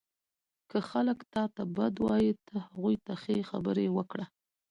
[0.69, 4.25] •که خلک تا ته بد وایي، ته هغوی ته ښې خبرې وکړه.